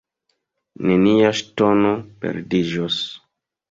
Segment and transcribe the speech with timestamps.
[0.93, 1.95] Nenia ŝtono
[2.25, 3.03] perdiĝos.